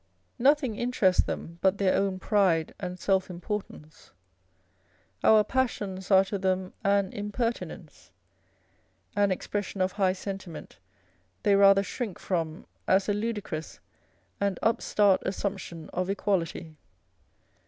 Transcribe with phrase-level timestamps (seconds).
[0.39, 4.09] Nothing interests them but their own pride and self importance.
[5.23, 8.09] Our passions are to them an impertinence;
[9.15, 10.79] an expression of high sentiment
[11.43, 13.79] they rather shrink from as a ludicrous
[14.39, 16.77] and upstart assumption of equality.